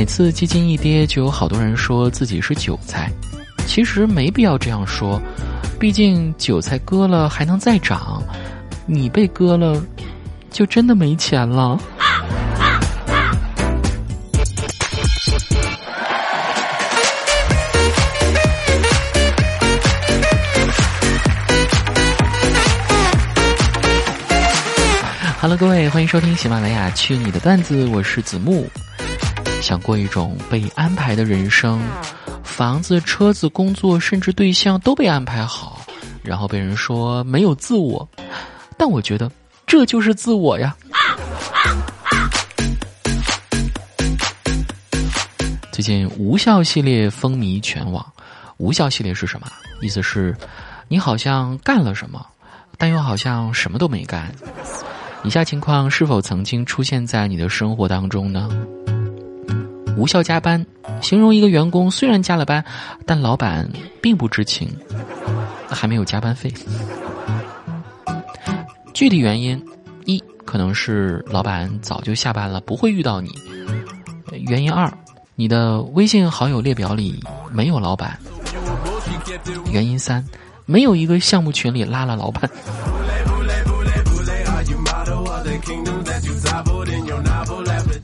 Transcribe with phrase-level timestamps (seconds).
[0.00, 3.12] 每次基金一跌，就有好多人说自己是韭菜。
[3.66, 5.20] 其实没必要这样说，
[5.78, 8.22] 毕竟韭菜割了还能再涨，
[8.86, 9.78] 你被割了，
[10.50, 11.78] 就真的没钱了。
[25.42, 28.66] Hello，各位，欢迎收听喜马拉雅《去你的段子》，我是子木。
[29.60, 31.80] 想过一种被安排的人生，
[32.42, 35.82] 房子、车子、工作，甚至对象都被安排好，
[36.22, 38.08] 然后被人说没有自我，
[38.76, 39.30] 但我觉得
[39.66, 40.74] 这就是自我呀。
[45.70, 48.04] 最近无效系列风靡全网，
[48.56, 49.46] 无效系列是什么？
[49.80, 50.36] 意思是，
[50.88, 52.26] 你好像干了什么，
[52.76, 54.34] 但又好像什么都没干。
[55.22, 58.48] 以下情况是否曾经出现在你的生活当中呢？
[59.96, 60.64] 无效加班，
[61.00, 62.64] 形容一个员工虽然加了班，
[63.04, 63.68] 但老板
[64.00, 64.68] 并不知情，
[65.68, 66.52] 还没有加班费。
[68.94, 69.62] 具体原因：
[70.04, 73.30] 一，可能是老板早就下班了，不会遇到你；
[74.32, 74.90] 原因二，
[75.34, 78.10] 你的微信好友列表里没有老板；
[79.72, 80.24] 原因三，
[80.66, 82.48] 没有一个项目群里拉了老板。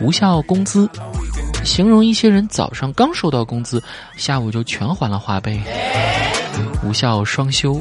[0.00, 0.88] 无效工资，
[1.68, 3.80] 形容一些人早上刚收到工资，
[4.16, 5.62] 下午就全还了花呗。
[6.82, 7.80] 无效双休，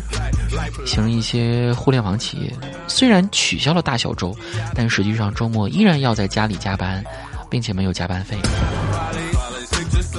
[0.86, 2.52] 形容一些互联网企业
[2.86, 4.36] 虽然取消了大小周，
[4.76, 7.02] 但实际上周末依然要在家里加班，
[7.50, 8.38] 并且没有加班费。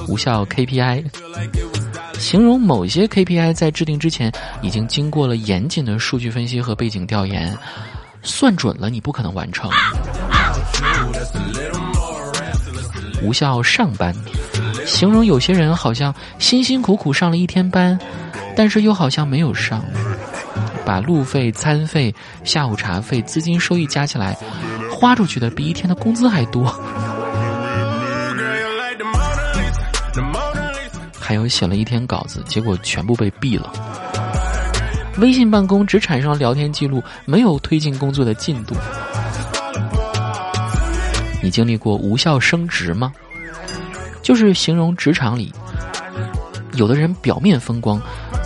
[0.08, 1.04] 无效 KPI，
[2.18, 4.32] 形容某些 KPI 在制定之前
[4.62, 7.56] 已经经过了严谨的数据分析和背景调研。
[8.22, 9.70] 算准了，你不可能完成。
[13.22, 14.14] 无效上班，
[14.86, 17.98] 形容有些人好像辛辛苦苦上了一天班，
[18.56, 19.84] 但是又好像没有上，
[20.84, 24.36] 把路费、餐费、下午茶费、资金收益加起来，
[24.90, 26.74] 花出去的比一天的工资还多。
[31.18, 33.70] 还有写了一天稿子，结果全部被毙了。
[35.18, 38.74] 微信办公只产生了聊天记录，没有推进工作的进度。
[41.42, 43.12] 你经历过无效升职吗？
[44.22, 45.52] 就是形容职场里，
[46.74, 47.98] 有的人表面风光，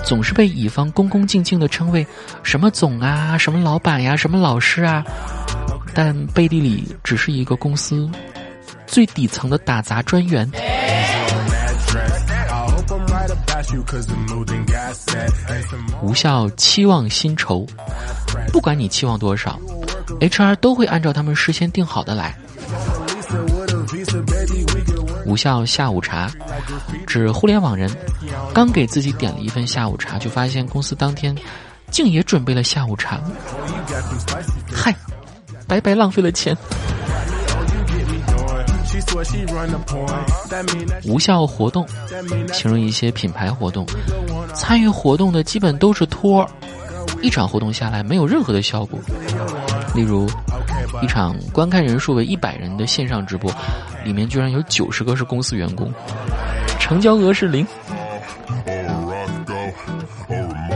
[0.04, 2.06] 总是被乙方恭恭敬敬的称谓
[2.42, 5.02] 什么总啊、什么老板呀、什么老师啊，
[5.92, 8.08] 但背地里只是一个公司
[8.86, 10.48] 最底层的打杂专员。
[16.02, 17.66] 无效期望薪酬，
[18.52, 19.58] 不管你期望多少
[20.20, 22.36] ，HR 都会按照他们事先定好的来。
[25.24, 26.30] 无效下午茶，
[27.06, 27.90] 指互联网人
[28.52, 31.34] 刚给自己点了一份下午茶，就发现公司当天
[31.90, 33.20] 竟也准备了下午茶，
[34.72, 34.94] 嗨，
[35.66, 36.56] 白白浪费了钱。
[41.04, 41.86] 无效活动，
[42.52, 43.86] 形容一些品牌活动，
[44.54, 46.48] 参与活动的基本都是托儿，
[47.20, 48.98] 一场活动下来没有任何的效果。
[49.94, 50.28] 例如，
[51.02, 53.52] 一场观看人数为一百人的线上直播，
[54.04, 55.92] 里面居然有九十个是公司员工，
[56.78, 57.66] 成交额是零。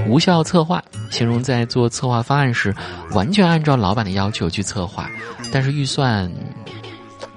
[0.08, 2.74] 无效策划，形容在做策划方案时，
[3.10, 5.10] 完全按照老板的要求去策划，
[5.52, 6.30] 但是预算。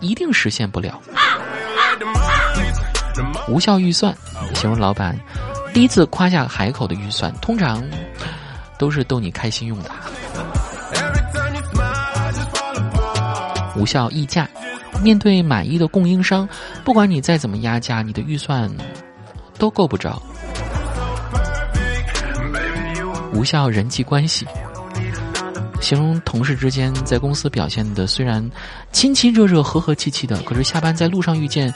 [0.01, 0.97] 一定实现不了。
[3.49, 4.15] 无效预算，
[4.55, 5.13] 形容老板
[5.73, 7.83] 第一次夸下海口的预算，通常
[8.77, 9.91] 都是逗你开心用的。
[13.79, 14.45] 无效溢价，
[15.01, 16.47] 面对满意的供应商，
[16.83, 18.69] 不管你再怎么压价，你的预算
[19.57, 20.21] 都够不着。
[23.33, 24.45] 无效人际关系。
[25.79, 28.47] 形容同事之间在公司表现的虽然
[28.91, 31.73] 亲亲热热、和和气气的，可是下班在路上遇见，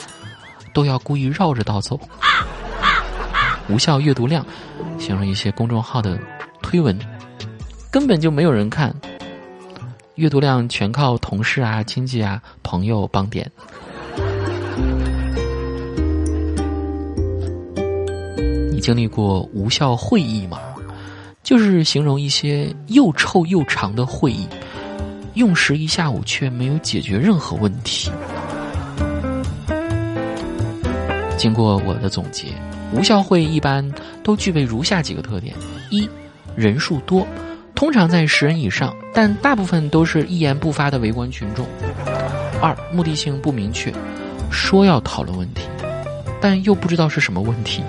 [0.74, 1.98] 都要故意绕着道走。
[3.66, 4.44] 无效阅读量，
[4.98, 6.18] 形容一些公众号的
[6.60, 6.98] 推文
[7.90, 8.94] 根本就没有人看，
[10.16, 13.50] 阅读量全靠同事啊、亲戚啊、朋友帮点。
[18.70, 20.60] 你经历过无效会议吗？
[21.42, 24.46] 就是形容一些又臭又长的会议，
[25.34, 28.08] 用时一下午却没有解决任何问题。
[31.36, 32.46] 经过我的总结，
[32.92, 33.84] 无效会议一般
[34.22, 35.56] 都具备如下几个特点：
[35.90, 36.08] 一、
[36.54, 37.26] 人数多，
[37.74, 41.66] 通常在十人以上，但大部分都是一言不发的围观群众；
[42.60, 43.92] 二、目的性不明确，
[44.50, 45.62] 说要讨论问题，
[46.40, 47.82] 但又不知道是什么问题。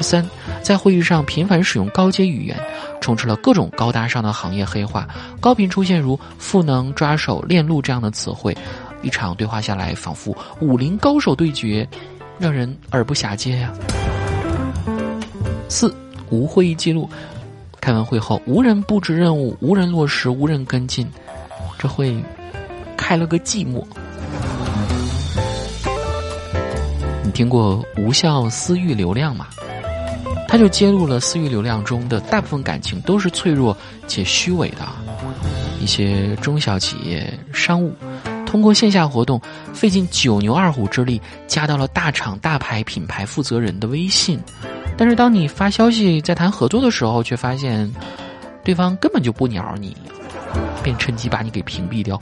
[0.00, 0.28] 三，
[0.62, 2.56] 在会议上频繁使用高阶语言，
[3.00, 5.08] 充斥了各种高大上的行业黑话，
[5.40, 8.56] 高频出现如赋能、抓手、链路这样的词汇，
[9.00, 11.88] 一场对话下来，仿佛武林高手对决，
[12.38, 13.72] 让人耳不暇接呀。
[15.68, 15.94] 四，
[16.30, 17.08] 无会议记录，
[17.82, 21.10] 开完会后无人布置任务，无人落实，无人跟进，
[21.80, 22.16] 这会
[22.96, 23.84] 开了个寂寞。
[27.24, 29.48] 你听过无效私域流量吗？
[30.46, 33.76] 他就揭露了私域流量中的大部分感情都是脆弱
[34.06, 34.86] 且虚伪的，
[35.80, 37.92] 一些中小企业商务
[38.46, 39.40] 通过线下活动
[39.74, 44.38] 费尽九牛二虎之力加到了大厂大牌品牌负责人的微信，
[44.96, 47.90] 但是当你发消息在谈合作的时候，却发现
[48.62, 49.96] 对方根本就不鸟你，
[50.82, 52.20] 便趁机把你给屏蔽掉。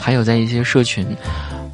[0.00, 1.06] 还有在一些社群，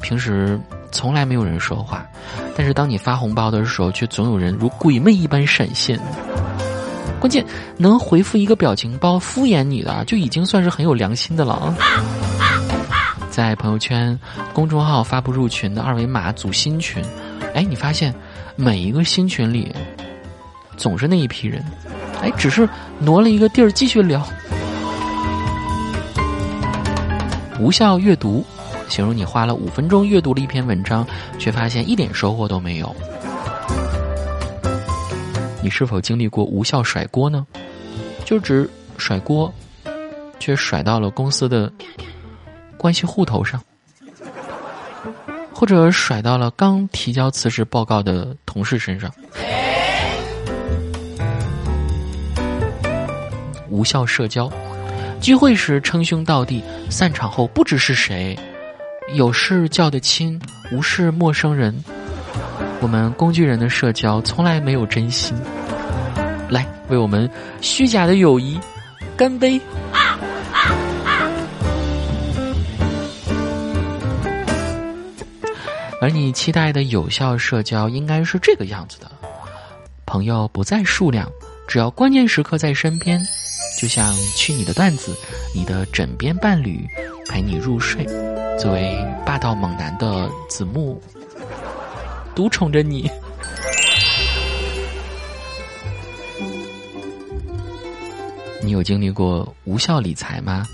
[0.01, 0.59] 平时。
[0.93, 2.05] 从来没有人说话，
[2.53, 5.97] 但是当你发红包的时候，却总有人如鬼魅一般闪现。
[7.17, 7.45] 关键
[7.77, 11.73] 能回复一个表情包敷衍你的，就已经算是很有良心的了。
[13.29, 14.19] 在朋友圈、
[14.51, 17.01] 公众号发布入群的二维码组新群，
[17.53, 18.13] 哎，你发现
[18.55, 19.73] 每一个新群里
[20.77, 21.63] 总是那一批人，
[22.21, 22.67] 哎，只是
[22.99, 24.25] 挪了一个地儿继续聊。
[27.59, 28.43] 无效阅读。
[28.89, 31.07] 形容你花了五分钟阅读了一篇文章，
[31.39, 32.93] 却发现一点收获都没有。
[35.63, 37.47] 你是否经历过无效甩锅呢？
[38.25, 39.53] 就指甩锅，
[40.39, 41.71] 却甩到了公司的
[42.75, 43.61] 关系户头上，
[45.61, 49.11] 或者甩到了刚提交辞职报告的同事身上。
[53.69, 54.51] 无效社交，
[55.21, 58.35] 聚会时称兄道弟，散场后不知是谁。
[59.13, 60.41] 有事叫得亲，
[60.71, 61.71] 无事陌生人。
[62.79, 65.37] 我们工具人的社交从来没有真心。
[66.49, 67.29] 来，为我们
[67.61, 68.59] 虚假的友谊
[69.15, 69.61] 干杯！
[76.01, 79.11] 而你期待的有效社交应该是这个样子的：
[80.03, 81.31] 朋友不在数量，
[81.67, 83.21] 只要关键时刻在身边，
[83.79, 85.15] 就像去你的段子，
[85.53, 86.87] 你的枕边伴侣
[87.29, 88.03] 陪你入睡。
[88.57, 90.99] 作为霸道猛男的子木，
[92.33, 93.07] 独宠着你。
[98.63, 100.65] 你有经历过无效理财吗？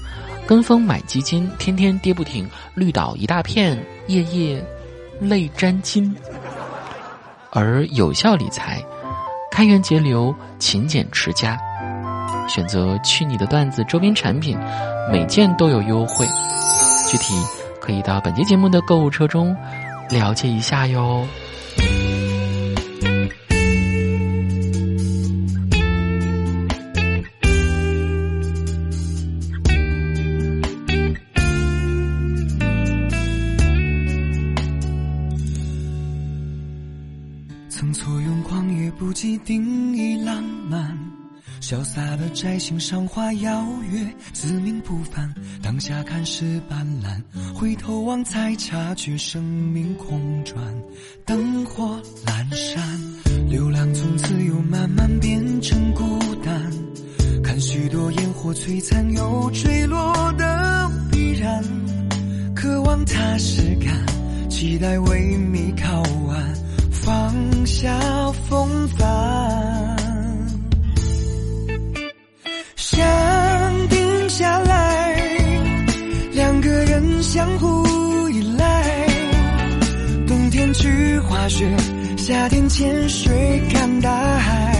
[0.47, 3.77] 跟风买基金，天天跌不停，绿岛一大片，
[4.07, 4.65] 夜夜
[5.19, 6.15] 泪沾襟。
[7.51, 8.83] 而有效理财，
[9.51, 11.57] 开源节流，勤俭持家，
[12.47, 14.57] 选择去你的段子周边产品，
[15.11, 16.25] 每件都有优惠，
[17.09, 17.33] 具体。
[17.79, 19.55] 可以到本期节目的购物车中
[20.09, 21.25] 了解一下哟。
[41.67, 43.61] 潇洒的摘星赏花邀
[43.91, 45.29] 月，自命不凡。
[45.61, 47.21] 当下看是斑斓，
[47.53, 50.57] 回头望才察觉生命空转。
[51.25, 52.81] 灯火阑珊，
[53.49, 56.71] 流浪从此又慢慢变成孤单。
[57.43, 61.61] 看许多烟火璀璨又坠落的必然，
[62.55, 66.55] 渴望踏实感，期待为你靠岸，
[66.93, 70.06] 放下风帆。
[81.49, 81.65] 雪，
[82.17, 84.76] 夏天潜水看大海，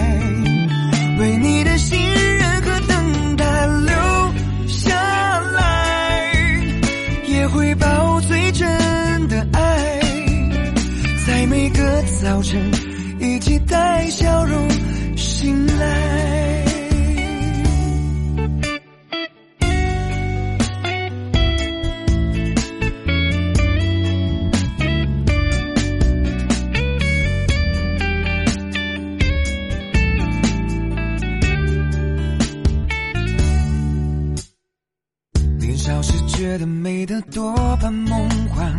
[37.32, 38.78] 多半梦幻，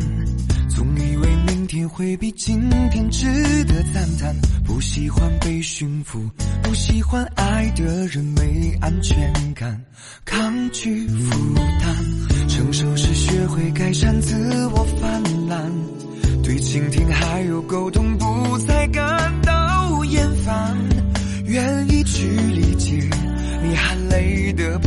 [0.70, 2.60] 总以为明天会比今
[2.92, 3.26] 天值
[3.66, 4.36] 得赞叹。
[4.66, 6.20] 不喜欢被驯服，
[6.64, 9.80] 不喜欢爱的人没安全感，
[10.26, 13.72] 抗拒负担，成熟是学会。
[13.72, 14.36] 改善自
[14.68, 15.72] 我泛滥，
[16.44, 20.78] 对倾听还有沟通不再感到厌烦，
[21.46, 23.10] 愿意去理解
[23.64, 24.78] 你含泪的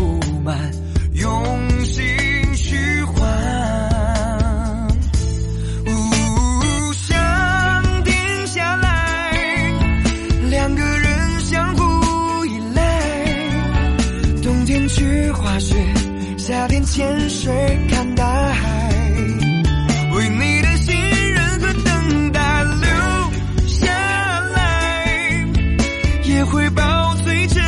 [26.45, 27.63] 回报最真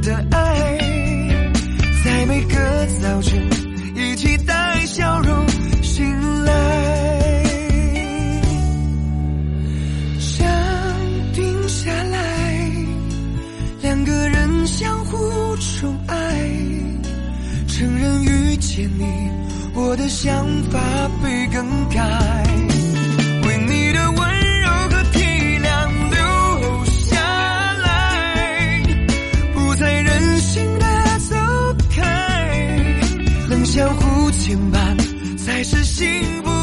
[0.00, 0.78] 的爱，
[2.04, 3.48] 在每个早晨
[3.94, 5.46] 一起带笑容
[5.82, 7.44] 醒来，
[10.18, 10.46] 想
[11.34, 12.18] 定下来，
[13.82, 16.16] 两个人相互宠爱。
[17.68, 19.04] 承认遇见你，
[19.74, 20.80] 我的想法
[21.22, 22.00] 被更改，
[33.74, 36.06] 相互牵绊才是幸
[36.44, 36.53] 福。